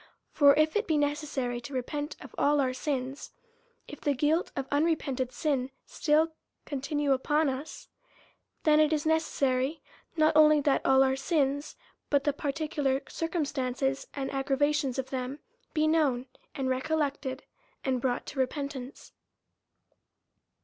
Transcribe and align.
For 0.31 0.55
if 0.55 0.75
it 0.75 0.87
be 0.87 0.97
necessary 0.97 1.61
to 1.61 1.75
repent 1.75 2.15
of 2.21 2.33
all 2.35 2.59
our 2.59 2.73
sins; 2.73 3.33
if 3.87 4.01
the 4.01 4.15
guilt 4.15 4.51
of 4.55 4.67
unrepented 4.71 5.31
sins 5.31 5.69
still 5.85 6.33
continue 6.65 7.11
upon 7.13 7.49
us, 7.49 7.87
then 8.63 8.79
it 8.79 8.91
is 8.91 9.05
ne 9.05 9.17
cessary 9.17 9.81
not 10.17 10.35
only 10.35 10.59
that 10.61 10.81
our 10.85 11.15
sins, 11.15 11.75
but 12.09 12.23
the 12.23 12.33
particular 12.33 13.03
cir 13.07 13.27
cumstances 13.29 14.07
and 14.15 14.31
aggravations 14.31 14.97
of 14.97 15.11
them, 15.11 15.37
be 15.75 15.85
known, 15.85 16.25
and 16.55 16.67
recollected, 16.67 17.43
and 17.85 18.01
brought 18.01 18.25
to 18.25 18.39
repentance. 18.39 19.11